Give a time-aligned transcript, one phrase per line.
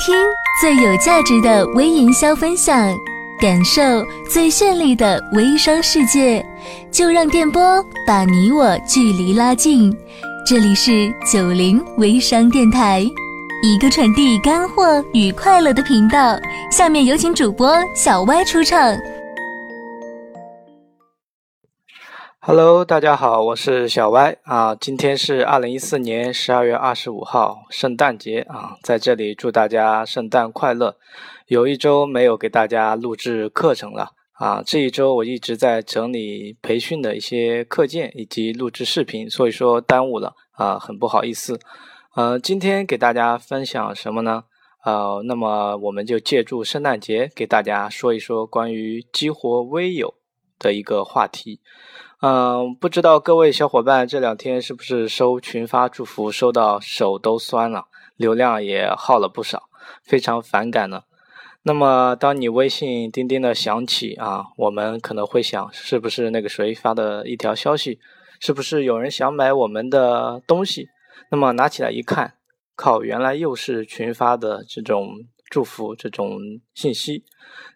[0.00, 0.14] 听
[0.62, 2.90] 最有价值的微营销分享，
[3.38, 3.82] 感受
[4.30, 6.42] 最绚丽的微商世界，
[6.90, 9.94] 就让电波把你我距离拉近。
[10.46, 13.04] 这里是九零微商电台，
[13.62, 16.34] 一个传递干货与快乐的频道。
[16.72, 18.96] 下面有请主播小歪出场。
[22.42, 24.74] Hello，大家好，我是小歪啊。
[24.74, 30.96] 今天是二零一四年十二月二十五号，圣诞节啊，在这里祝大家圣诞快乐。
[31.48, 41.60] 有一周没有给大家录制课程了啊，这一周我一直在整理培训的一些课件以及录制视频，所以说耽误了啊，很不好意思。
[42.14, 44.44] 呃，今天给大家分享什么呢？
[44.86, 50.14] 呃，那么我们就借助圣诞节给大家说一说关于激活微友
[50.58, 51.60] 的一个话题。
[52.22, 59.70] 嗯，不知道各位小伙伴这两天是不是收群发祝福收到手都酸了，流量也耗了不少，
[60.04, 61.04] 非常反感呢？
[61.62, 67.98] 那么当你微信叮叮的响起啊，我们可能会想，是不是那个谁发的一条消息？
[68.38, 70.88] 是不是有人想买我们的东西？
[71.30, 72.34] 那么拿起来一看，
[72.76, 75.08] 靠，原来又是群发的这种。
[75.50, 76.38] 祝福这种
[76.72, 77.24] 信息。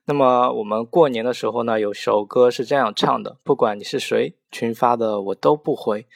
[0.07, 6.07] 那么我们过年的时候呢，有首歌是这样唱的：不管你是谁，群发的我都不回。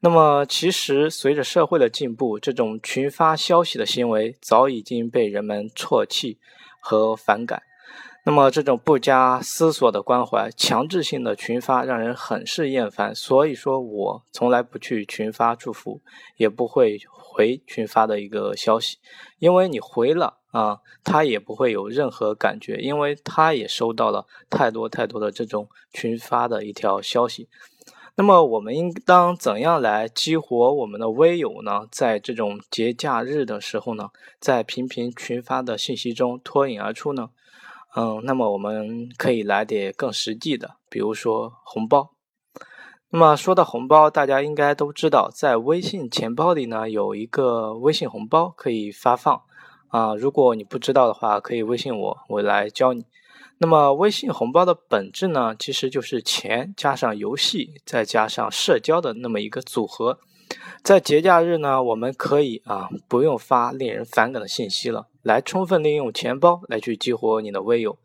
[0.00, 6.38] 那么其实随着社会的进步，这种群发消息的行为早已经被人们唾弃
[6.80, 7.62] 和反感。
[8.24, 13.14] 那么这种不加思索的关怀、强制性的群发，让人很是厌烦。
[13.14, 16.00] 所以说我从来不去群发祝福，
[16.36, 18.98] 也不会回群发的一个消息，
[19.38, 20.41] 因为你回了。
[20.52, 27.48] 啊，他也不会有任何感觉，因为他也收到了太多太多的这种群发的一条消息。
[28.14, 31.86] 那么，我们应当怎样来激活我们的微友呢？
[31.90, 37.30] 在这种节假日的时候呢，在频频群发的信息中脱颖而出呢？
[37.96, 42.10] 嗯，那么我们可以来点更实际的，比如说红包。
[43.08, 49.42] 那么说到红包，大家应该都知道，在微信钱包里呢，有一个微信红包可以发放。
[49.92, 53.04] 啊，如果你不知道的话，可以微信我，我来教你。
[53.58, 60.18] 那么，微信红包的本质呢，其实就是钱加上游戏，再加上社交的那么一个组合。
[60.82, 67.98] 在节假日呢，我们可以啊，不用发令人反感的信息了，来充分利用钱包来去激活你的微友。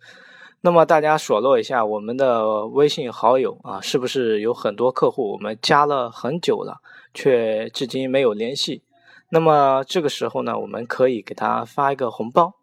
[0.59, 6.81] 那么，大家数落一下我们的微信好友啊，是不是有很多客户我们加了很久了，
[7.13, 8.83] 却至今没有联系？
[9.29, 12.53] 那么这个时候呢，我们可以给他发一个红包，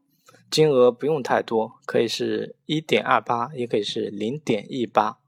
[0.50, 5.18] 金额不用太多，可以是一点二八，也可以是零点一八。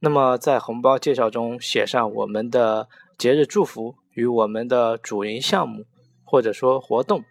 [0.00, 5.84] 那么在红包介绍中写上我们的节日祝福与我们的主营项目
[6.24, 7.22] 或者说活动，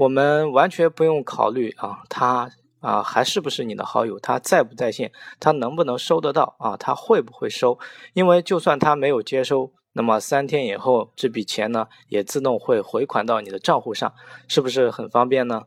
[0.00, 2.50] 我们完全不用考虑啊，他
[2.80, 7.78] 啊还是不是你的好友，他在不在线，他能不能收得到啊，他会不会收？
[8.14, 9.72] 因为就算他没有接收。
[9.94, 14.12] 那么三天以后，这笔钱呢也自动会回款到你的账户上，
[14.48, 15.62] 是不是很方便呢？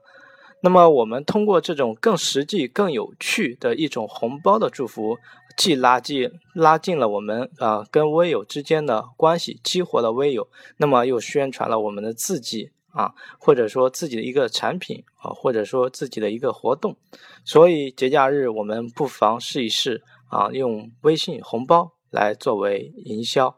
[0.62, 5.18] 那么我们通过这种更实际、更有趣的一种红包的祝福，
[5.56, 10.47] 既拉近拉近了我们啊跟微友之间的关系，激活了微友，
[10.78, 16.96] 那么又宣传了我们的自己啊，或者说自己的一个产品啊，或者说自己的一个活动。
[17.44, 23.56] 所以节假日我们不妨试一试啊，用微信红包来作为营销。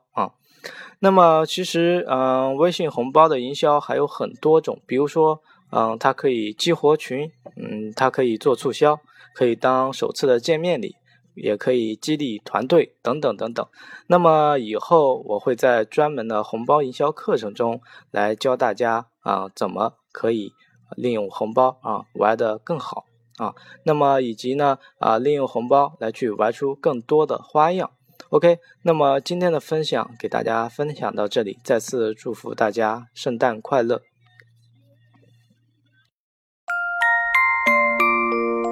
[1.00, 5.40] 那么其实，嗯，微信红包的营销还有很多种，比如说，
[5.72, 9.00] 嗯，它可以激活群，嗯，它可以做促销，
[9.36, 10.96] 可以当首次的见面礼，
[11.36, 13.64] 也可以激励团队等等等等。
[14.08, 20.52] 那么以后我会在专门的红包营销课程中来教大家啊，怎么可以
[20.96, 23.06] 利用红包啊玩的更好
[23.38, 23.54] 啊。
[23.84, 27.92] 那么以及呢啊，利用红包来去玩出更多的花样。
[28.30, 34.02] OK，那么今天的分享给大家分享到这里，再次祝福大家圣诞快乐。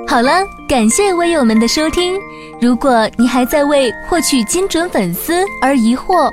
[0.08, 2.20] 好了，感谢微友们的收听。
[2.60, 6.30] 如果你还在为获取精准粉丝而疑惑，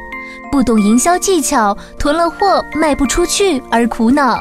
[0.51, 4.37] 不懂营销技巧，囤了货卖不出去而苦恼，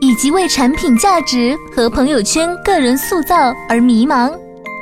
[0.00, 4.32] 以及为产品价值和朋友圈个人塑造而迷茫。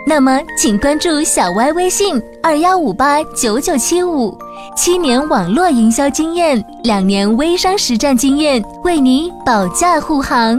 [0.06, 4.34] 那么，请关注小歪微信二幺五八九九七五，
[4.74, 10.58] 七年网络营销经验，两年微商实战经验，为你保驾护航。